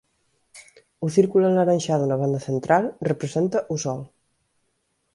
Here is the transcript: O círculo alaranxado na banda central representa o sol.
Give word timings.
O 1.05 1.07
círculo 1.15 1.45
alaranxado 1.47 2.03
na 2.07 2.17
banda 2.21 2.39
central 2.47 2.83
representa 3.09 3.59
o 3.73 3.75
sol. 3.83 4.01